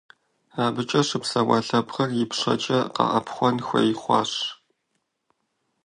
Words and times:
АбыкӀэ 0.65 1.01
щыпсэуа 1.07 1.57
лъэпкъыр 1.65 2.09
ипщэкӀэ 2.23 2.79
къэӀэпхъуэн 2.95 3.57
хуей 3.65 3.89
хъуащ. 4.01 4.31